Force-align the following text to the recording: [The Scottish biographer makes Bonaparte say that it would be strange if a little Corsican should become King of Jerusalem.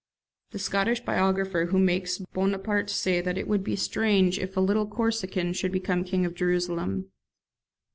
[The 0.49 0.57
Scottish 0.57 1.01
biographer 1.05 1.65
makes 1.71 2.17
Bonaparte 2.33 2.89
say 2.89 3.21
that 3.21 3.37
it 3.37 3.47
would 3.47 3.63
be 3.63 3.75
strange 3.75 4.39
if 4.39 4.57
a 4.57 4.59
little 4.59 4.87
Corsican 4.87 5.53
should 5.53 5.71
become 5.71 6.03
King 6.03 6.25
of 6.25 6.33
Jerusalem. 6.33 7.11